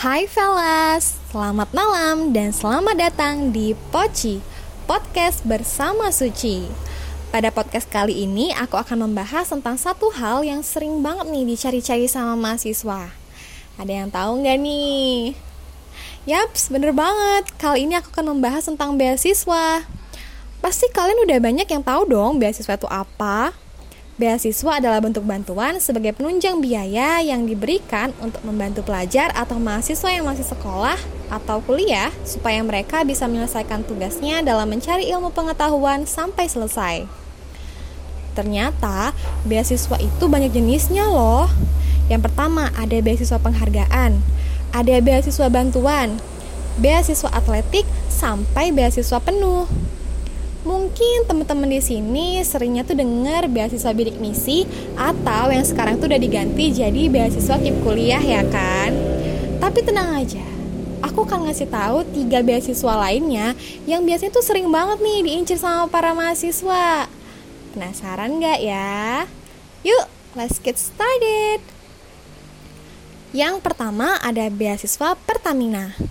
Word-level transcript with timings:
Hai 0.00 0.24
fellas, 0.24 1.20
selamat 1.28 1.76
malam 1.76 2.32
dan 2.32 2.56
selamat 2.56 2.96
datang 2.96 3.52
di 3.52 3.76
Poci, 3.92 4.40
podcast 4.88 5.44
bersama 5.44 6.08
Suci. 6.08 6.64
Pada 7.28 7.52
podcast 7.52 7.84
kali 7.84 8.24
ini 8.24 8.48
aku 8.48 8.80
akan 8.80 9.04
membahas 9.04 9.52
tentang 9.52 9.76
satu 9.76 10.08
hal 10.16 10.40
yang 10.40 10.64
sering 10.64 11.04
banget 11.04 11.28
nih 11.28 11.44
dicari-cari 11.44 12.08
sama 12.08 12.32
mahasiswa. 12.32 13.12
Ada 13.76 13.92
yang 13.92 14.08
tahu 14.08 14.40
nggak 14.40 14.56
nih? 14.64 15.36
Yaps, 16.24 16.72
bener 16.72 16.96
banget. 16.96 17.52
Kali 17.60 17.84
ini 17.84 17.92
aku 18.00 18.08
akan 18.08 18.40
membahas 18.40 18.72
tentang 18.72 18.96
beasiswa. 18.96 19.84
Pasti 20.64 20.88
kalian 20.96 21.28
udah 21.28 21.44
banyak 21.44 21.68
yang 21.68 21.84
tahu 21.84 22.08
dong 22.08 22.40
beasiswa 22.40 22.72
itu 22.72 22.88
apa. 22.88 23.52
Beasiswa 24.20 24.84
adalah 24.84 25.00
bentuk 25.00 25.24
bantuan 25.24 25.80
sebagai 25.80 26.12
penunjang 26.12 26.60
biaya 26.60 27.24
yang 27.24 27.48
diberikan 27.48 28.12
untuk 28.20 28.44
membantu 28.44 28.84
pelajar 28.84 29.32
atau 29.32 29.56
mahasiswa 29.56 30.12
yang 30.12 30.28
masih 30.28 30.44
sekolah 30.44 31.00
atau 31.32 31.64
kuliah 31.64 32.12
supaya 32.20 32.60
mereka 32.60 33.00
bisa 33.00 33.24
menyelesaikan 33.24 33.80
tugasnya 33.80 34.44
dalam 34.44 34.68
mencari 34.68 35.08
ilmu 35.08 35.32
pengetahuan 35.32 36.04
sampai 36.04 36.52
selesai. 36.52 37.08
Ternyata, 38.36 39.16
beasiswa 39.48 39.96
itu 39.96 40.24
banyak 40.28 40.52
jenisnya 40.52 41.08
loh. 41.08 41.48
Yang 42.12 42.28
pertama, 42.28 42.68
ada 42.76 43.00
beasiswa 43.00 43.40
penghargaan, 43.40 44.20
ada 44.76 44.96
beasiswa 45.00 45.48
bantuan, 45.48 46.20
beasiswa 46.76 47.32
atletik, 47.32 47.88
sampai 48.12 48.68
beasiswa 48.68 49.16
penuh. 49.16 49.64
Mungkin 50.60 51.24
teman-teman 51.24 51.72
di 51.72 51.80
sini 51.80 52.36
seringnya 52.44 52.84
tuh 52.84 52.92
dengar 52.92 53.48
beasiswa 53.48 53.96
bidik 53.96 54.20
misi 54.20 54.68
atau 54.92 55.48
yang 55.48 55.64
sekarang 55.64 55.96
tuh 55.96 56.12
udah 56.12 56.20
diganti 56.20 56.68
jadi 56.68 57.08
beasiswa 57.08 57.56
kip 57.56 57.80
kuliah 57.80 58.20
ya 58.20 58.44
kan. 58.44 58.92
Tapi 59.56 59.80
tenang 59.80 60.20
aja, 60.20 60.44
aku 61.00 61.24
akan 61.24 61.48
ngasih 61.48 61.64
tahu 61.64 62.04
tiga 62.12 62.44
beasiswa 62.44 62.92
lainnya 62.92 63.56
yang 63.88 64.04
biasanya 64.04 64.36
tuh 64.36 64.44
sering 64.44 64.68
banget 64.68 65.00
nih 65.00 65.18
diincar 65.24 65.56
sama 65.56 65.88
para 65.88 66.12
mahasiswa. 66.12 67.08
Penasaran 67.72 68.36
nggak 68.36 68.60
ya? 68.60 69.24
Yuk, 69.80 70.06
let's 70.36 70.60
get 70.60 70.76
started. 70.76 71.64
Yang 73.32 73.64
pertama 73.64 74.20
ada 74.20 74.44
beasiswa 74.52 75.16
Pertamina. 75.24 76.09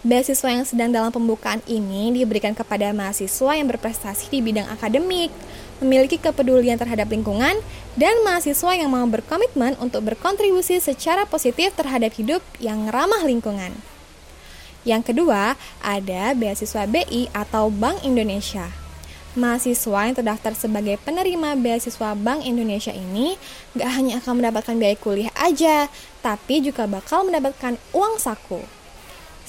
Beasiswa 0.00 0.48
yang 0.48 0.64
sedang 0.64 0.88
dalam 0.96 1.12
pembukaan 1.12 1.60
ini 1.68 2.08
diberikan 2.16 2.56
kepada 2.56 2.88
mahasiswa 2.96 3.52
yang 3.52 3.68
berprestasi 3.68 4.32
di 4.32 4.40
bidang 4.40 4.64
akademik, 4.72 5.28
memiliki 5.76 6.16
kepedulian 6.16 6.80
terhadap 6.80 7.12
lingkungan, 7.12 7.60
dan 8.00 8.14
mahasiswa 8.24 8.72
yang 8.80 8.88
mau 8.88 9.04
berkomitmen 9.04 9.76
untuk 9.76 10.08
berkontribusi 10.08 10.80
secara 10.80 11.28
positif 11.28 11.76
terhadap 11.76 12.16
hidup 12.16 12.40
yang 12.56 12.88
ramah 12.88 13.20
lingkungan. 13.28 13.76
Yang 14.88 15.12
kedua, 15.12 15.60
ada 15.84 16.32
beasiswa 16.32 16.88
BI 16.88 17.28
atau 17.36 17.68
Bank 17.68 18.00
Indonesia. 18.00 18.72
Mahasiswa 19.36 20.08
yang 20.08 20.16
terdaftar 20.16 20.56
sebagai 20.56 20.96
penerima 21.04 21.60
beasiswa 21.60 22.16
Bank 22.16 22.48
Indonesia 22.48 22.96
ini 22.96 23.36
gak 23.76 24.00
hanya 24.00 24.16
akan 24.24 24.40
mendapatkan 24.40 24.80
biaya 24.80 24.96
kuliah 24.96 25.32
aja, 25.36 25.92
tapi 26.24 26.64
juga 26.64 26.88
bakal 26.88 27.28
mendapatkan 27.28 27.76
uang 27.92 28.16
saku. 28.16 28.79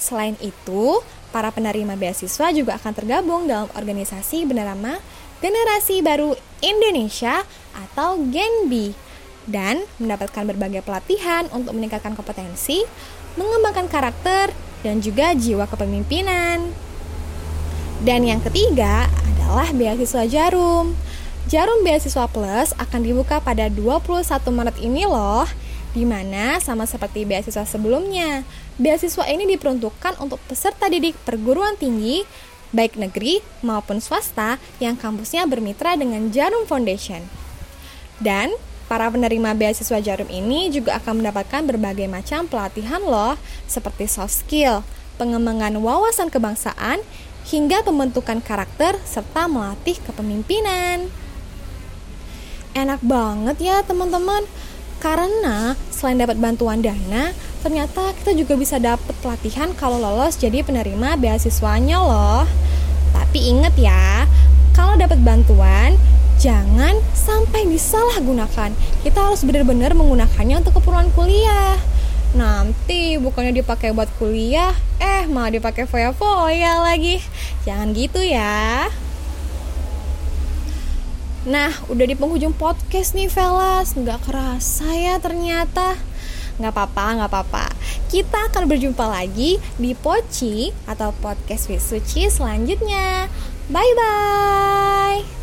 Selain 0.02 0.34
itu, 0.42 0.98
para 1.30 1.54
penerima 1.54 1.94
beasiswa 1.94 2.50
juga 2.50 2.74
akan 2.74 2.90
tergabung 2.90 3.46
dalam 3.46 3.70
organisasi 3.78 4.50
bernama 4.50 4.98
Generasi 5.38 6.02
Baru 6.02 6.34
Indonesia 6.58 7.46
atau 7.70 8.18
GENBI 8.18 8.98
dan 9.46 9.86
mendapatkan 10.02 10.42
berbagai 10.42 10.82
pelatihan 10.82 11.46
untuk 11.54 11.78
meningkatkan 11.78 12.18
kompetensi, 12.18 12.82
mengembangkan 13.38 13.86
karakter, 13.86 14.50
dan 14.82 14.98
juga 14.98 15.38
jiwa 15.38 15.70
kepemimpinan. 15.70 16.74
Dan 18.02 18.26
yang 18.26 18.42
ketiga 18.42 19.06
adalah 19.06 19.70
beasiswa 19.70 20.26
Jarum. 20.26 20.98
Jarum 21.46 21.82
Beasiswa 21.82 22.26
Plus 22.30 22.70
akan 22.78 23.00
dibuka 23.02 23.42
pada 23.42 23.66
21 23.66 24.22
Maret 24.50 24.78
ini 24.78 25.06
loh 25.06 25.46
di 25.92 26.08
mana 26.08 26.56
sama 26.58 26.88
seperti 26.88 27.28
beasiswa 27.28 27.64
sebelumnya, 27.68 28.44
beasiswa 28.80 29.28
ini 29.28 29.44
diperuntukkan 29.56 30.20
untuk 30.20 30.40
peserta 30.48 30.88
didik 30.88 31.16
perguruan 31.24 31.76
tinggi, 31.76 32.24
baik 32.72 32.96
negeri 32.96 33.44
maupun 33.60 34.00
swasta 34.00 34.56
yang 34.80 34.96
kampusnya 34.96 35.44
bermitra 35.44 35.92
dengan 35.96 36.32
Jarum 36.32 36.64
Foundation. 36.64 37.20
Dan 38.16 38.56
para 38.88 39.12
penerima 39.12 39.52
beasiswa 39.52 40.00
Jarum 40.00 40.28
ini 40.32 40.72
juga 40.72 40.96
akan 40.96 41.20
mendapatkan 41.20 41.62
berbagai 41.68 42.08
macam 42.08 42.48
pelatihan 42.48 43.04
loh, 43.04 43.36
seperti 43.68 44.08
soft 44.08 44.44
skill, 44.44 44.80
pengembangan 45.20 45.76
wawasan 45.76 46.32
kebangsaan, 46.32 47.04
hingga 47.52 47.84
pembentukan 47.84 48.40
karakter 48.40 48.96
serta 49.04 49.50
melatih 49.50 49.98
kepemimpinan. 50.08 51.10
Enak 52.72 53.04
banget 53.04 53.60
ya 53.60 53.84
teman-teman 53.84 54.48
karena 55.02 55.74
selain 55.90 56.22
dapat 56.22 56.38
bantuan 56.38 56.78
dana, 56.78 57.34
ternyata 57.66 58.14
kita 58.22 58.38
juga 58.38 58.54
bisa 58.54 58.78
dapat 58.78 59.10
pelatihan 59.18 59.74
kalau 59.74 59.98
lolos 59.98 60.38
jadi 60.38 60.62
penerima 60.62 61.18
beasiswanya 61.18 61.98
loh. 61.98 62.46
Tapi 63.10 63.50
inget 63.50 63.74
ya, 63.74 64.30
kalau 64.70 64.94
dapat 64.94 65.18
bantuan, 65.26 65.98
jangan 66.38 66.94
sampai 67.18 67.66
disalahgunakan. 67.66 68.70
Kita 69.02 69.18
harus 69.18 69.42
benar-benar 69.42 69.98
menggunakannya 69.98 70.62
untuk 70.62 70.78
keperluan 70.78 71.10
kuliah. 71.18 71.74
Nanti 72.38 73.18
bukannya 73.18 73.58
dipakai 73.58 73.90
buat 73.90 74.08
kuliah, 74.22 74.70
eh 75.02 75.26
malah 75.26 75.50
dipakai 75.50 75.84
foya-foya 75.84 76.78
lagi. 76.78 77.18
Jangan 77.66 77.90
gitu 77.90 78.22
ya. 78.22 78.86
Nah, 81.42 81.74
udah 81.90 82.06
di 82.06 82.14
penghujung 82.14 82.54
podcast 82.54 83.18
nih, 83.18 83.26
Velas. 83.26 83.98
Nggak 83.98 84.30
kerasa 84.30 84.86
ya 84.94 85.18
ternyata. 85.18 85.98
Nggak 86.62 86.70
apa-apa, 86.70 87.04
nggak 87.18 87.30
apa-apa. 87.34 87.66
Kita 88.06 88.46
akan 88.52 88.70
berjumpa 88.70 89.02
lagi 89.10 89.58
di 89.74 89.90
Poci 89.98 90.70
atau 90.86 91.10
podcast 91.18 91.66
with 91.66 91.82
Suci 91.82 92.30
selanjutnya. 92.30 93.26
Bye-bye. 93.74 95.41